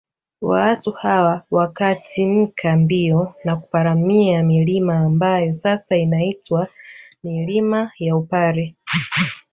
Waasu 0.41 0.91
hawa 0.91 1.43
wakatimka 1.51 2.75
mbio 2.77 3.35
na 3.43 3.55
kuparamia 3.55 4.43
milima 4.43 4.97
ambayo 4.99 5.55
sasa 5.55 5.97
inaitwa 5.97 6.67
milima 7.23 7.91
ya 7.99 8.15
Upare 8.15 8.75